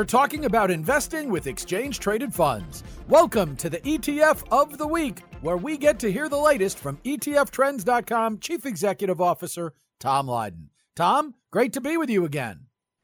[0.00, 2.82] We're talking about investing with exchange traded funds.
[3.06, 6.96] Welcome to the ETF of the Week, where we get to hear the latest from
[7.04, 10.70] ETFtrends.com Chief Executive Officer Tom Lydon.
[10.96, 12.60] Tom, great to be with you again.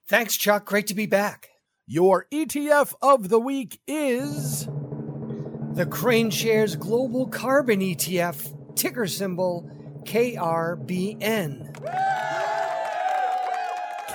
[0.08, 0.64] Thanks, Chuck.
[0.64, 1.50] Great to be back.
[1.86, 9.70] Your ETF of the week is the KraneShares Global Carbon ETF, ticker symbol
[10.04, 11.74] KRBN.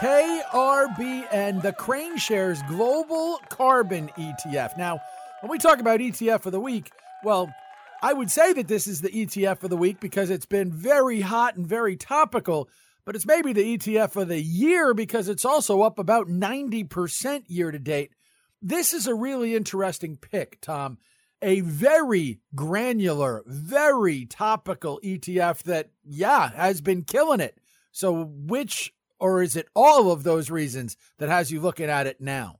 [0.02, 4.76] KRBN, the KraneShares Global Carbon ETF.
[4.76, 5.00] Now,
[5.42, 6.92] when we talk about ETF of the week,
[7.24, 7.54] well,
[8.02, 11.22] I would say that this is the ETF of the week because it's been very
[11.22, 12.68] hot and very topical,
[13.06, 17.70] but it's maybe the ETF of the year because it's also up about 90% year
[17.70, 18.16] to date.
[18.60, 20.98] This is a really interesting pick, Tom.
[21.44, 27.60] A very granular, very topical ETF that, yeah, has been killing it.
[27.92, 32.20] So, which or is it all of those reasons that has you looking at it
[32.20, 32.60] now?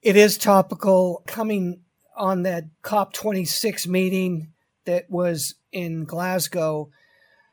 [0.00, 1.82] It is topical coming
[2.16, 4.54] on that COP26 meeting
[4.86, 6.90] that was in Glasgow.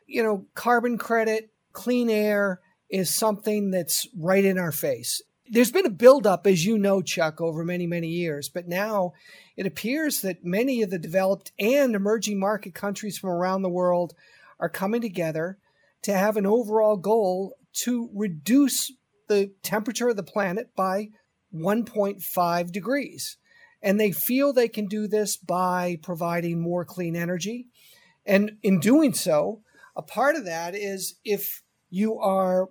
[0.08, 5.22] You know, carbon credit, clean air is something that's right in our face.
[5.50, 9.12] There's been a buildup, as you know, Chuck, over many, many years, but now
[9.58, 14.14] it appears that many of the developed and emerging market countries from around the world
[14.58, 15.58] are coming together
[16.04, 18.92] to have an overall goal to reduce
[19.28, 21.10] the temperature of the planet by
[21.54, 23.38] 1.5 degrees.
[23.82, 27.68] And they feel they can do this by providing more clean energy.
[28.26, 29.62] And in doing so,
[29.96, 32.70] a part of that is if you are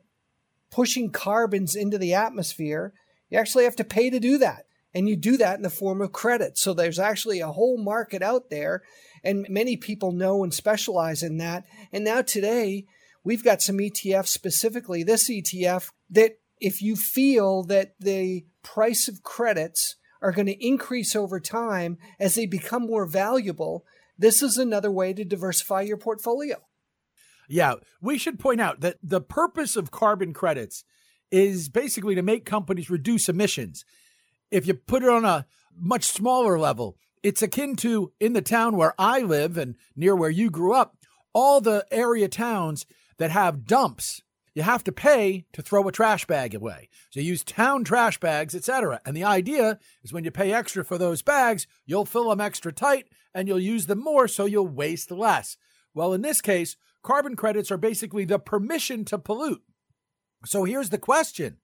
[0.70, 2.92] pushing carbons into the atmosphere,
[3.30, 4.66] you actually have to pay to do that.
[4.92, 6.56] And you do that in the form of credit.
[6.58, 8.82] So there's actually a whole market out there,
[9.24, 11.64] and many people know and specialize in that.
[11.92, 12.86] And now today,
[13.24, 19.22] we've got some ETFs specifically, this ETF, that if you feel that the price of
[19.22, 23.84] credits are going to increase over time as they become more valuable,
[24.16, 26.56] this is another way to diversify your portfolio.
[27.48, 30.84] Yeah, we should point out that the purpose of carbon credits
[31.30, 33.84] is basically to make companies reduce emissions.
[34.50, 35.46] If you put it on a
[35.76, 40.30] much smaller level, it's akin to in the town where I live and near where
[40.30, 40.96] you grew up,
[41.32, 42.86] all the area towns
[43.18, 44.22] that have dumps,
[44.54, 46.88] you have to pay to throw a trash bag away.
[47.10, 49.00] So you use town trash bags, etc.
[49.04, 52.72] And the idea is when you pay extra for those bags, you'll fill them extra
[52.72, 55.56] tight and you'll use them more so you'll waste less.
[55.92, 59.62] Well, in this case, carbon credits are basically the permission to pollute.
[60.44, 61.58] So here's the question.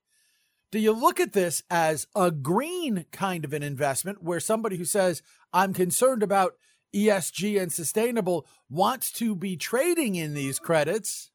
[0.71, 4.85] Do you look at this as a green kind of an investment where somebody who
[4.85, 5.21] says,
[5.53, 6.53] I'm concerned about
[6.95, 11.31] ESG and sustainable wants to be trading in these credits?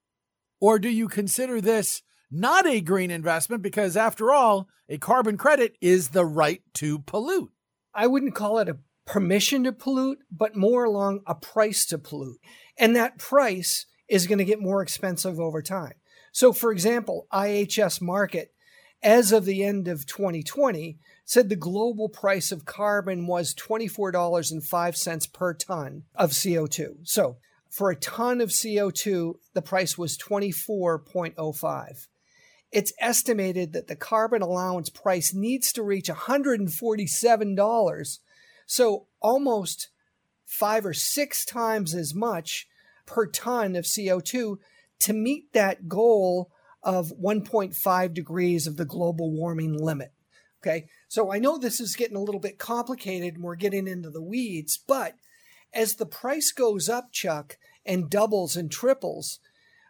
[0.61, 5.77] Or do you consider this not a green investment because, after all, a carbon credit
[5.81, 7.51] is the right to pollute?
[7.95, 12.41] I wouldn't call it a permission to pollute, but more along a price to pollute.
[12.79, 15.95] And that price is going to get more expensive over time.
[16.33, 18.49] So, for example, IHS Markit,
[19.03, 25.55] as of the end of 2020, said the global price of carbon was $24.05 per
[25.55, 26.97] ton of CO2.
[27.05, 27.39] So,
[27.77, 32.07] for a ton of CO2, the price was 24.05.
[32.73, 38.19] It's estimated that the carbon allowance price needs to reach $147,
[38.65, 39.91] so almost
[40.47, 42.67] five or six times as much
[43.05, 44.57] per ton of CO2
[45.01, 46.51] to meet that goal
[46.83, 50.15] of 1.5 degrees of the global warming limit.
[50.63, 54.09] Okay, so I know this is getting a little bit complicated and we're getting into
[54.09, 55.17] the weeds, but
[55.77, 59.39] as the price goes up, Chuck, and doubles and triples,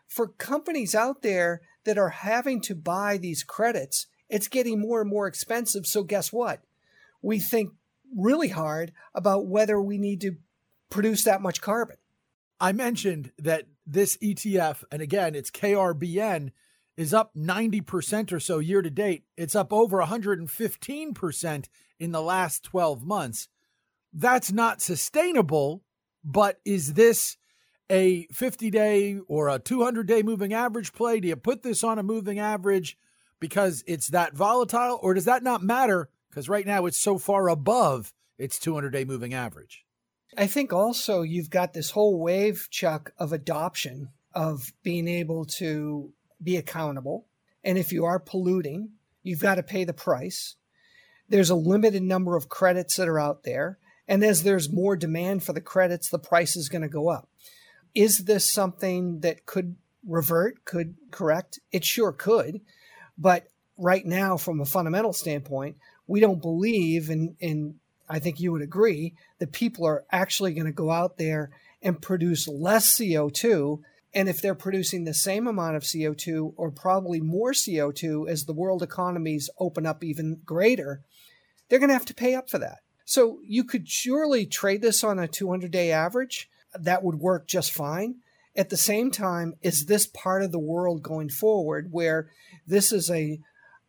[0.08, 5.08] for companies out there that are having to buy these credits, it's getting more and
[5.08, 5.86] more expensive.
[5.86, 6.62] So, guess what?
[7.22, 7.70] We think
[8.14, 10.32] really hard about whether we need to
[10.90, 11.96] produce that much carbon.
[12.60, 16.50] I mentioned that this ETF, and again, it's KRBN,
[16.96, 19.24] is up 90% or so year to date.
[19.36, 21.64] It's up over 115%
[22.00, 23.48] in the last 12 months
[24.16, 25.82] that's not sustainable.
[26.26, 27.36] But is this
[27.88, 31.20] a 50 day or a 200 day moving average play?
[31.20, 32.98] Do you put this on a moving average
[33.38, 36.10] because it's that volatile, or does that not matter?
[36.28, 39.84] Because right now it's so far above its 200 day moving average.
[40.36, 46.12] I think also you've got this whole wave, Chuck, of adoption of being able to
[46.42, 47.26] be accountable.
[47.62, 48.90] And if you are polluting,
[49.22, 50.56] you've got to pay the price.
[51.28, 53.78] There's a limited number of credits that are out there.
[54.08, 57.28] And as there's more demand for the credits, the price is going to go up.
[57.94, 59.76] Is this something that could
[60.06, 61.58] revert, could correct?
[61.72, 62.60] It sure could.
[63.18, 65.76] But right now, from a fundamental standpoint,
[66.06, 67.74] we don't believe, and,
[68.08, 71.50] I think you would agree, that people are actually going to go out there
[71.82, 73.80] and produce less CO2.
[74.14, 78.52] And if they're producing the same amount of CO2 or probably more CO2 as the
[78.52, 81.02] world economies open up even greater,
[81.68, 82.78] they're going to have to pay up for that.
[83.06, 86.50] So you could surely trade this on a 200 day average.
[86.78, 88.16] That would work just fine.
[88.56, 92.28] At the same time, is this part of the world going forward where
[92.66, 93.38] this is a,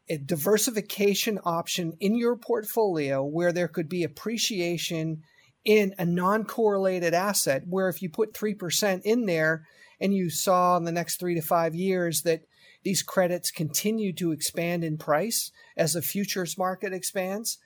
[0.08, 5.24] a diversification option in your portfolio where there could be appreciation
[5.66, 7.64] in a non correlated asset?
[7.68, 9.66] Where if you put 3% in there
[10.00, 12.44] and you saw in the next three to five years that
[12.84, 17.58] these credits continue to expand in price as the futures market expands,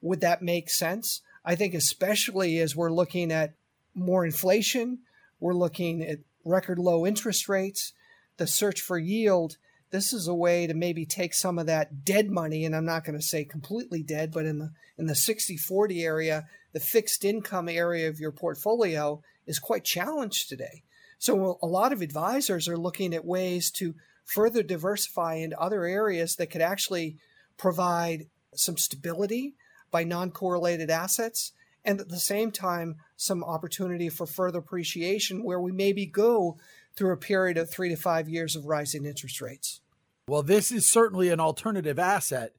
[0.00, 1.22] would that make sense?
[1.44, 3.54] I think, especially as we're looking at
[3.94, 4.98] more inflation,
[5.40, 7.92] we're looking at record low interest rates,
[8.36, 9.56] the search for yield.
[9.90, 13.04] This is a way to maybe take some of that dead money, and I'm not
[13.04, 17.68] going to say completely dead, but in the in the 60-40 area, the fixed income
[17.68, 20.82] area of your portfolio is quite challenged today.
[21.18, 26.36] So a lot of advisors are looking at ways to further diversify into other areas
[26.36, 27.16] that could actually
[27.56, 29.54] provide some stability
[29.90, 31.52] by non-correlated assets
[31.84, 36.58] and at the same time some opportunity for further appreciation where we maybe go
[36.94, 39.80] through a period of three to five years of rising interest rates.
[40.28, 42.52] Well, this is certainly an alternative asset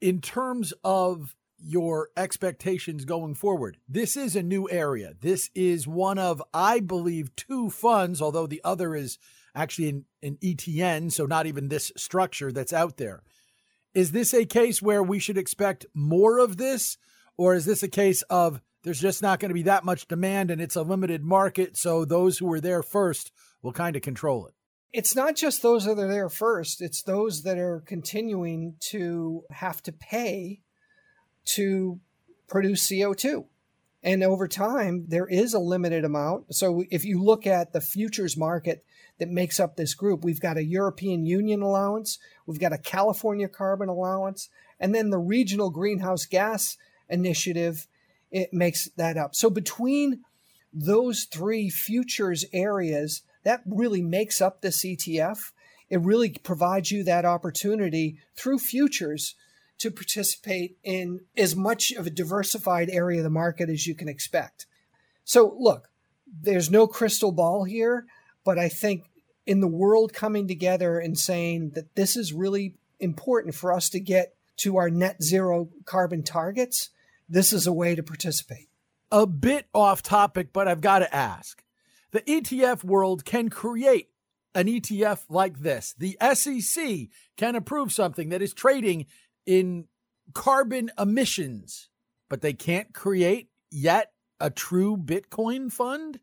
[0.00, 3.76] in terms of your expectations going forward.
[3.88, 5.14] This is a new area.
[5.20, 9.18] This is one of, I believe, two funds, although the other is
[9.54, 13.22] actually an, an ETN, so not even this structure that's out there.
[13.94, 16.96] Is this a case where we should expect more of this?
[17.36, 20.50] Or is this a case of there's just not going to be that much demand
[20.50, 24.46] and it's a limited market, so those who are there first will kind of control
[24.46, 24.54] it?
[24.92, 29.82] It's not just those that are there first, it's those that are continuing to have
[29.84, 30.60] to pay
[31.54, 32.00] to
[32.48, 33.46] produce CO2.
[34.02, 36.54] And over time, there is a limited amount.
[36.54, 38.84] So if you look at the futures market
[39.22, 43.46] that makes up this group, we've got a European Union allowance, we've got a California
[43.46, 44.48] carbon allowance,
[44.80, 46.76] and then the regional greenhouse gas
[47.08, 47.86] initiative,
[48.32, 49.36] it makes that up.
[49.36, 50.22] So between
[50.72, 55.52] those three futures areas, that really makes up the ETF.
[55.88, 59.36] It really provides you that opportunity through futures
[59.78, 64.08] to participate in as much of a diversified area of the market as you can
[64.08, 64.66] expect.
[65.22, 65.90] So, look,
[66.26, 68.06] there's no crystal ball here,
[68.44, 69.04] but I think
[69.46, 74.00] in the world coming together and saying that this is really important for us to
[74.00, 76.90] get to our net zero carbon targets,
[77.28, 78.68] this is a way to participate.
[79.10, 81.62] A bit off topic, but I've got to ask.
[82.12, 84.08] The ETF world can create
[84.54, 85.94] an ETF like this.
[85.98, 89.06] The SEC can approve something that is trading
[89.46, 89.86] in
[90.34, 91.88] carbon emissions,
[92.28, 94.12] but they can't create yet
[94.42, 96.20] a true Bitcoin fund?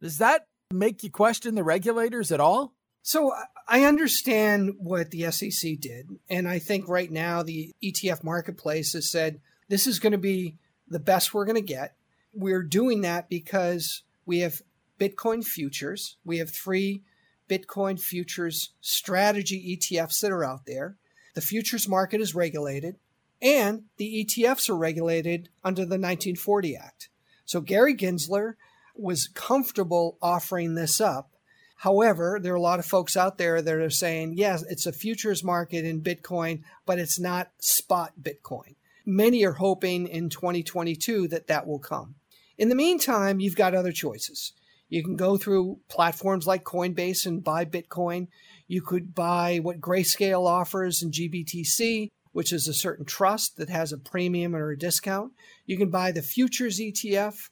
[0.00, 2.74] Does that make you question the regulators at all?
[3.02, 3.32] So
[3.68, 6.10] I understand what the SEC did.
[6.28, 10.56] And I think right now the ETF marketplace has said this is going to be
[10.88, 11.96] the best we're going to get.
[12.32, 14.60] We're doing that because we have
[14.98, 16.16] Bitcoin futures.
[16.24, 17.02] We have three
[17.48, 20.96] Bitcoin futures strategy ETFs that are out there.
[21.34, 22.96] The futures market is regulated,
[23.40, 27.08] and the ETFs are regulated under the 1940 Act.
[27.44, 28.54] So Gary Gensler
[28.98, 31.30] was comfortable offering this up.
[31.78, 34.92] However, there are a lot of folks out there that are saying, yes, it's a
[34.92, 38.76] futures market in Bitcoin, but it's not spot Bitcoin.
[39.04, 42.14] Many are hoping in 2022 that that will come.
[42.58, 44.52] In the meantime, you've got other choices.
[44.88, 48.28] You can go through platforms like Coinbase and buy Bitcoin.
[48.66, 53.92] You could buy what Grayscale offers in GBTC, which is a certain trust that has
[53.92, 55.32] a premium or a discount.
[55.66, 57.50] You can buy the futures ETF,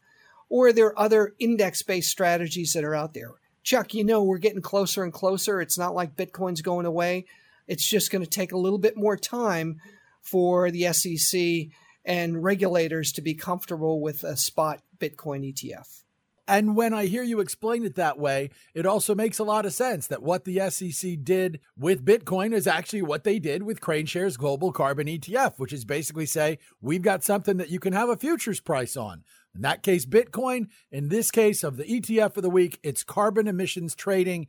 [0.49, 3.33] or are there other index based strategies that are out there.
[3.63, 5.61] Chuck, you know, we're getting closer and closer.
[5.61, 7.25] It's not like Bitcoin's going away.
[7.67, 9.81] It's just going to take a little bit more time
[10.21, 11.69] for the SEC
[12.05, 16.03] and regulators to be comfortable with a spot Bitcoin ETF.
[16.47, 19.73] And when I hear you explain it that way, it also makes a lot of
[19.73, 24.37] sense that what the SEC did with Bitcoin is actually what they did with KraneShares
[24.37, 28.17] Global Carbon ETF, which is basically say, we've got something that you can have a
[28.17, 29.25] futures price on.
[29.55, 30.67] In that case, Bitcoin.
[30.91, 34.49] In this case of the ETF of the week, it's carbon emissions trading.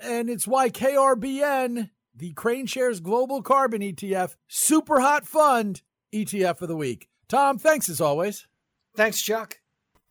[0.00, 5.82] And it's why KRBN, the KraneShares Global Carbon ETF, super hot fund
[6.14, 7.08] ETF of the week.
[7.28, 8.46] Tom, thanks as always.
[8.96, 9.58] Thanks, Chuck.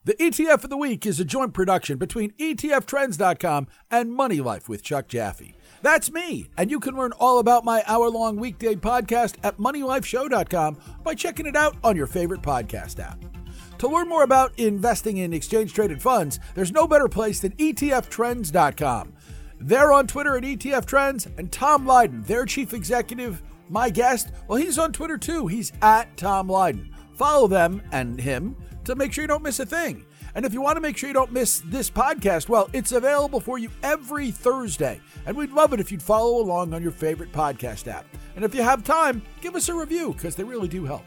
[0.08, 4.82] The ETF of the Week is a joint production between ETFtrends.com and Money Life with
[4.82, 5.54] Chuck Jaffe.
[5.82, 10.78] That's me, and you can learn all about my hour long weekday podcast at moneylifeshow.com
[11.04, 13.37] by checking it out on your favorite podcast app.
[13.80, 19.14] To learn more about investing in exchange traded funds, there's no better place than ETFtrends.com.
[19.60, 24.58] They're on Twitter at ETF Trends, and Tom Lydon, their chief executive, my guest, well,
[24.58, 25.48] he's on Twitter too.
[25.48, 26.96] He's at Tom Lydon.
[27.14, 28.56] Follow them and him
[28.86, 30.06] to make sure you don't miss a thing.
[30.36, 33.40] And if you want to make sure you don't miss this podcast, well, it's available
[33.40, 35.02] for you every Thursday.
[35.26, 38.06] And we'd love it if you'd follow along on your favorite podcast app.
[38.36, 41.04] And if you have time, give us a review because they really do help.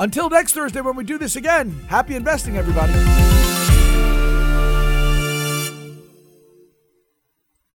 [0.00, 3.37] Until next Thursday when we do this again, happy investing, everybody.